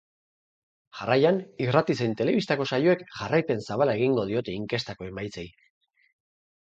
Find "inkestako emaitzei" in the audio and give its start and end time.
4.63-5.47